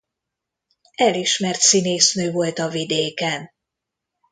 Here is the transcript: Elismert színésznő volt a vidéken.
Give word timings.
Elismert 0.95 1.59
színésznő 1.59 2.31
volt 2.31 2.59
a 2.59 2.69
vidéken. 2.69 3.51